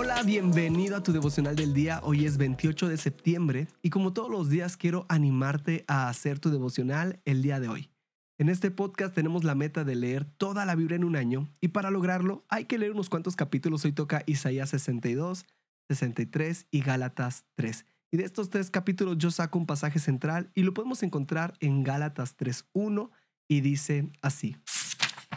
Hola, 0.00 0.22
bienvenido 0.22 0.94
a 0.94 1.02
tu 1.02 1.12
devocional 1.12 1.56
del 1.56 1.74
día. 1.74 1.98
Hoy 2.04 2.24
es 2.24 2.36
28 2.36 2.86
de 2.86 2.96
septiembre 2.96 3.66
y 3.82 3.90
como 3.90 4.12
todos 4.12 4.30
los 4.30 4.48
días 4.48 4.76
quiero 4.76 5.06
animarte 5.08 5.84
a 5.88 6.08
hacer 6.08 6.38
tu 6.38 6.50
devocional 6.50 7.20
el 7.24 7.42
día 7.42 7.58
de 7.58 7.68
hoy. 7.68 7.90
En 8.38 8.48
este 8.48 8.70
podcast 8.70 9.12
tenemos 9.12 9.42
la 9.42 9.56
meta 9.56 9.82
de 9.82 9.96
leer 9.96 10.24
toda 10.24 10.64
la 10.66 10.76
Biblia 10.76 10.94
en 10.94 11.02
un 11.02 11.16
año 11.16 11.48
y 11.60 11.68
para 11.68 11.90
lograrlo 11.90 12.44
hay 12.48 12.66
que 12.66 12.78
leer 12.78 12.92
unos 12.92 13.10
cuantos 13.10 13.34
capítulos. 13.34 13.84
Hoy 13.84 13.90
toca 13.90 14.22
Isaías 14.26 14.70
62, 14.70 15.46
63 15.88 16.68
y 16.70 16.80
Gálatas 16.80 17.44
3. 17.56 17.84
Y 18.12 18.18
de 18.18 18.24
estos 18.24 18.50
tres 18.50 18.70
capítulos 18.70 19.18
yo 19.18 19.32
saco 19.32 19.58
un 19.58 19.66
pasaje 19.66 19.98
central 19.98 20.52
y 20.54 20.62
lo 20.62 20.74
podemos 20.74 21.02
encontrar 21.02 21.54
en 21.58 21.82
Gálatas 21.82 22.36
3.1 22.36 23.10
y 23.48 23.62
dice 23.62 24.12
así. 24.22 24.56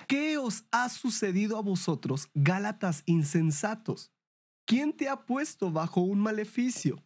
¿Qué 0.08 0.38
os 0.38 0.66
ha 0.70 0.88
sucedido 0.90 1.58
a 1.58 1.64
vosotros, 1.64 2.30
Gálatas 2.36 3.02
insensatos? 3.08 4.12
¿Quién 4.72 4.94
te 4.94 5.10
ha 5.10 5.26
puesto 5.26 5.70
bajo 5.70 6.00
un 6.00 6.22
maleficio? 6.22 7.04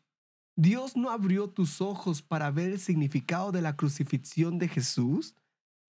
¿Dios 0.55 0.95
no 0.95 1.09
abrió 1.09 1.49
tus 1.49 1.81
ojos 1.81 2.21
para 2.21 2.51
ver 2.51 2.69
el 2.69 2.79
significado 2.79 3.51
de 3.51 3.63
la 3.63 3.75
crucifixión 3.75 4.59
de 4.59 4.67
Jesús? 4.67 5.33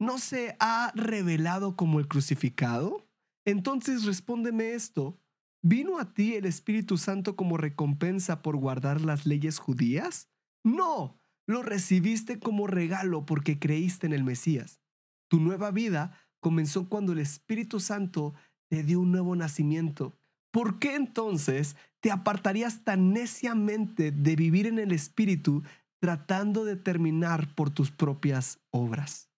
¿No 0.01 0.17
se 0.17 0.57
ha 0.59 0.91
revelado 0.95 1.77
como 1.77 2.01
el 2.01 2.09
crucificado? 2.09 3.07
Entonces 3.45 4.07
respóndeme 4.07 4.73
esto. 4.73 5.21
¿Vino 5.63 5.99
a 5.99 6.15
ti 6.15 6.35
el 6.35 6.47
Espíritu 6.47 6.97
Santo 6.97 7.37
como 7.37 7.59
recompensa 7.59 8.41
por 8.41 8.57
guardar 8.57 9.03
las 9.03 9.27
leyes 9.27 9.59
judías? 9.59 10.31
No, 10.65 11.21
lo 11.47 11.63
recibiste 11.63 12.39
como 12.39 12.67
regalo 12.67 13.27
porque 13.27 13.59
creíste 13.59 14.07
en 14.07 14.15
el 14.15 14.25
Mesías. 14.25 14.81
Tu 15.29 15.41
nueva 15.41 15.73
vida 15.73 16.19
comenzó 16.41 16.89
cuando 16.89 17.13
el 17.13 17.19
Espíritu 17.19 17.81
Santo 17.81 18.33
te 18.71 18.83
dio 18.83 18.99
un 18.99 19.13
nuevo 19.13 19.37
nacimiento. 19.37 20.19
¿Por 20.57 20.79
qué 20.79 20.95
entonces 20.95 21.77
te 22.01 22.11
apartarías 22.11 22.83
tan 22.83 23.13
neciamente 23.13 24.11
de 24.11 24.37
vivir 24.37 24.67
en 24.67 24.79
el 24.79 24.91
Espíritu 24.91 25.63
tratando 26.01 26.65
de 26.65 26.77
terminar 26.77 27.55
por 27.55 27.69
tus 27.69 27.91
propias 27.91 28.59
obras? 28.71 29.29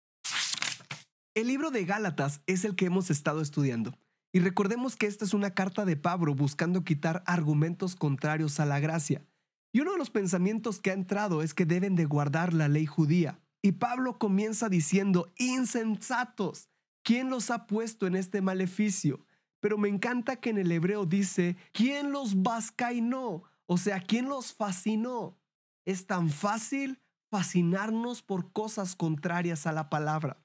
El 1.34 1.48
libro 1.48 1.72
de 1.72 1.84
Gálatas 1.84 2.40
es 2.46 2.64
el 2.64 2.76
que 2.76 2.86
hemos 2.86 3.10
estado 3.10 3.40
estudiando. 3.40 3.98
Y 4.32 4.38
recordemos 4.38 4.94
que 4.94 5.06
esta 5.06 5.24
es 5.24 5.34
una 5.34 5.54
carta 5.54 5.84
de 5.84 5.96
Pablo 5.96 6.36
buscando 6.36 6.84
quitar 6.84 7.24
argumentos 7.26 7.96
contrarios 7.96 8.60
a 8.60 8.64
la 8.64 8.78
gracia. 8.78 9.24
Y 9.72 9.80
uno 9.80 9.90
de 9.90 9.98
los 9.98 10.10
pensamientos 10.10 10.78
que 10.80 10.92
ha 10.92 10.94
entrado 10.94 11.42
es 11.42 11.52
que 11.52 11.66
deben 11.66 11.96
de 11.96 12.04
guardar 12.04 12.54
la 12.54 12.68
ley 12.68 12.86
judía. 12.86 13.40
Y 13.60 13.72
Pablo 13.72 14.20
comienza 14.20 14.68
diciendo, 14.68 15.32
insensatos, 15.36 16.68
¿quién 17.02 17.28
los 17.28 17.50
ha 17.50 17.66
puesto 17.66 18.06
en 18.06 18.14
este 18.14 18.40
maleficio? 18.40 19.26
Pero 19.60 19.78
me 19.78 19.88
encanta 19.88 20.36
que 20.36 20.50
en 20.50 20.58
el 20.58 20.70
hebreo 20.70 21.04
dice, 21.04 21.56
¿quién 21.72 22.12
los 22.12 22.42
vascainó? 22.42 23.42
O 23.66 23.76
sea, 23.76 24.00
¿quién 24.00 24.28
los 24.28 24.52
fascinó? 24.52 25.38
Es 25.84 26.06
tan 26.06 26.30
fácil 26.30 27.00
fascinarnos 27.30 28.22
por 28.22 28.52
cosas 28.52 28.94
contrarias 28.96 29.66
a 29.66 29.72
la 29.72 29.90
palabra. 29.90 30.42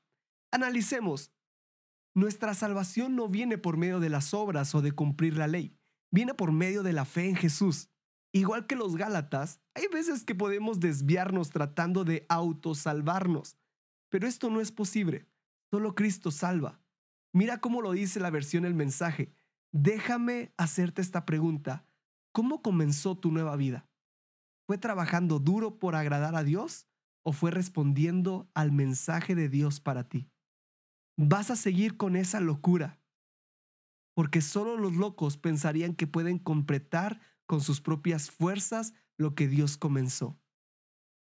Analicemos, 0.52 1.31
nuestra 2.16 2.53
salvación 2.53 3.16
no 3.16 3.28
viene 3.28 3.58
por 3.58 3.78
medio 3.78 4.00
de 4.00 4.09
las 4.09 4.33
obras 4.33 4.75
o 4.75 4.81
de 4.81 4.92
cumplir 4.92 5.38
la 5.38 5.48
ley, 5.48 5.75
viene 6.11 6.33
por 6.33 6.52
medio 6.52 6.83
de 6.83 6.94
la 6.94 7.05
fe 7.05 7.27
en 7.27 7.36
Jesús. 7.36 7.89
Igual 8.31 8.67
que 8.67 8.75
los 8.75 8.95
Gálatas, 8.95 9.59
hay 9.75 9.88
veces 9.92 10.23
que 10.23 10.36
podemos 10.36 10.80
desviarnos 10.80 11.50
tratando 11.50 12.03
de 12.03 12.25
autosalvarnos, 12.30 13.58
pero 14.09 14.27
esto 14.27 14.50
no 14.50 14.59
es 14.59 14.72
posible. 14.72 15.27
Solo 15.72 15.95
Cristo 15.95 16.30
salva. 16.30 16.83
Mira 17.34 17.59
cómo 17.59 17.81
lo 17.81 17.92
dice 17.92 18.20
la 18.20 18.30
versión 18.30 18.66
El 18.66 18.73
mensaje. 18.73 19.34
Déjame 19.72 20.53
hacerte 20.58 21.02
esta 21.02 21.26
pregunta. 21.26 21.86
¿Cómo 22.31 22.62
comenzó 22.62 23.17
tu 23.17 23.31
nueva 23.31 23.56
vida? 23.56 23.89
¿Fue 24.67 24.78
trabajando 24.78 25.39
duro 25.39 25.80
por 25.80 25.95
agradar 25.95 26.36
a 26.36 26.44
Dios 26.44 26.88
o 27.23 27.34
fue 27.34 27.52
respondiendo 27.52 28.49
al 28.54 28.71
mensaje 28.71 29.36
de 29.36 29.49
Dios 29.49 29.80
para 29.80 30.08
ti? 30.08 30.30
vas 31.17 31.52
a 31.52 31.55
seguir 31.55 31.98
con 31.98 32.16
esa 32.16 32.39
locura. 32.39 32.99
Porque 34.15 34.42
solo 34.42 34.77
los 34.77 34.95
locos 34.95 35.38
pensarían 35.38 35.95
que 35.95 36.08
pueden 36.08 36.39
completar 36.39 37.20
con 37.45 37.61
sus 37.61 37.82
propias 37.82 38.30
fuerzas 38.30 38.94
lo 39.17 39.36
que 39.36 39.48
Dios 39.48 39.77
comenzó. 39.77 40.39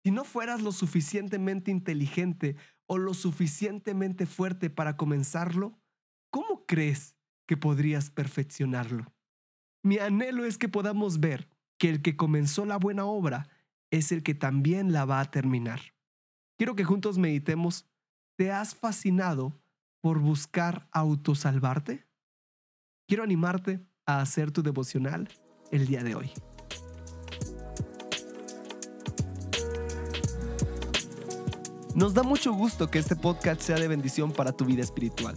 Si 0.05 0.11
no 0.11 0.25
fueras 0.25 0.63
lo 0.63 0.73
suficientemente 0.73 1.71
inteligente 1.71 2.57
o 2.87 2.99
lo 2.99 3.15
suficientemente 3.15 4.27
fuerte 4.27 4.71
para 4.71 4.97
comenzarlo, 4.97 5.71
¿cómo 5.71 5.86
crees 6.67 7.17
que 7.47 7.57
podrías 7.57 8.11
perfeccionarlo? 8.11 9.13
Mi 9.83 9.99
anhelo 9.99 10.45
es 10.45 10.59
que 10.59 10.69
podamos 10.69 11.21
ver 11.21 11.49
que 11.79 11.89
el 11.89 12.03
que 12.03 12.17
comenzó 12.17 12.65
la 12.65 12.77
buena 12.77 13.05
obra 13.05 13.49
es 13.91 14.13
el 14.13 14.23
que 14.23 14.35
también 14.35 14.93
la 14.93 15.05
va 15.05 15.21
a 15.21 15.31
terminar. 15.31 15.81
Quiero 16.59 16.75
que 16.75 16.85
juntos 16.85 17.19
meditemos. 17.19 17.87
¿Te 18.37 18.53
has 18.53 18.75
fascinado 18.75 19.59
por 20.01 20.19
buscar 20.19 20.89
autosalvarte? 20.93 22.07
Quiero 23.07 23.23
animarte 23.23 23.81
a 24.05 24.21
hacer 24.21 24.51
tu 24.51 24.63
devocional 24.63 25.29
el 25.71 25.87
día 25.87 26.03
de 26.03 26.15
hoy. 26.15 26.33
Nos 31.95 32.13
da 32.13 32.23
mucho 32.23 32.53
gusto 32.53 32.91
que 32.91 32.99
este 32.99 33.17
podcast 33.17 33.63
sea 33.63 33.77
de 33.77 33.89
bendición 33.89 34.31
para 34.31 34.53
tu 34.53 34.67
vida 34.67 34.83
espiritual. 34.83 35.37